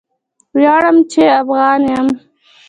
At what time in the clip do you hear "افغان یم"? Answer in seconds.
1.41-2.07